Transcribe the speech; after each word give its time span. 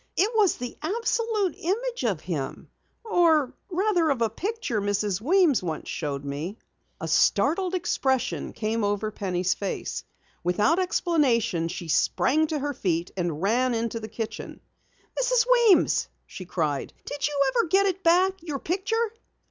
It 0.17 0.31
was 0.35 0.57
the 0.57 0.75
absolute 0.81 1.53
image 1.59 2.05
of 2.05 2.21
him 2.21 2.71
or 3.05 3.53
rather 3.69 4.09
of 4.09 4.23
a 4.23 4.31
picture 4.31 4.81
Mrs. 4.81 5.21
Weems 5.21 5.61
once 5.61 5.89
showed 5.89 6.25
me." 6.25 6.57
A 6.99 7.07
startled 7.07 7.75
expression 7.75 8.51
came 8.51 8.83
over 8.83 9.11
Penny's 9.11 9.53
face. 9.53 10.03
Without 10.43 10.79
explanation, 10.79 11.67
she 11.67 11.87
sprang 11.87 12.47
to 12.47 12.57
her 12.57 12.73
feet 12.73 13.11
and 13.15 13.43
ran 13.43 13.89
to 13.89 13.99
the 13.99 14.07
kitchen. 14.09 14.61
"Mrs. 15.21 15.45
Weems," 15.51 16.07
she 16.25 16.45
cried, 16.45 16.93
"did 17.05 17.27
you 17.27 17.39
ever 17.51 17.67
get 17.67 17.85
it 17.85 18.01
back? 18.01 18.41
Your 18.41 18.57
picture!" 18.57 19.11